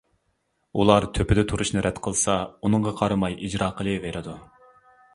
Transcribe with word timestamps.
ئۇلار 0.79 1.07
تۆپىدە 1.17 1.43
تۇرۇشنى 1.51 1.85
رەت 1.87 2.01
قىلسا، 2.09 2.39
ئۇنىڭغا 2.65 2.97
قارىماي 3.03 3.39
ئىجرا 3.45 3.73
قىلىۋېرىدۇ. 3.81 4.39